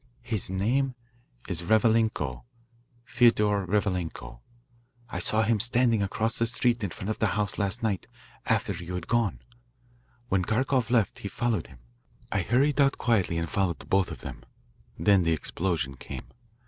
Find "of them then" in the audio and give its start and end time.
14.09-15.21